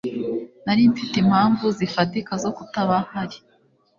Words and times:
Nari 0.65 0.83
mfite 0.91 1.15
impamvu 1.23 1.65
zifatika 1.77 2.33
zo 2.43 2.51
kutaba 2.57 2.93
ahari. 3.03 3.37